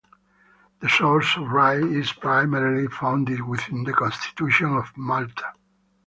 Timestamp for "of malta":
4.75-5.53